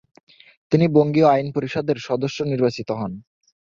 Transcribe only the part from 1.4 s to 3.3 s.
পরিষদের সদস্য নির্বাচিত হন।